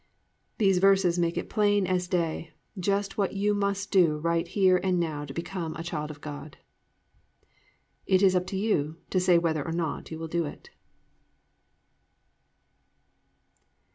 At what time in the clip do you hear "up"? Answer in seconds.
8.35-8.47